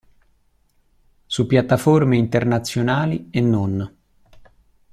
Su 1.27 1.45
piattaforme 1.45 2.17
internazionali 2.17 3.27
e 3.29 3.39
non. 3.39 3.97